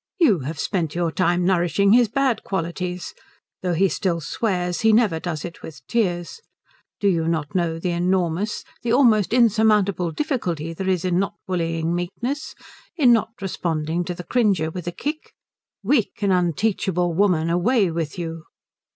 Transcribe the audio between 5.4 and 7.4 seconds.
it with tears. Do you